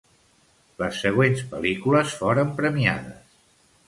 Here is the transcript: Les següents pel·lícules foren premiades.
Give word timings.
Les 0.83 1.01
següents 1.03 1.43
pel·lícules 1.51 2.15
foren 2.21 2.55
premiades. 2.63 3.37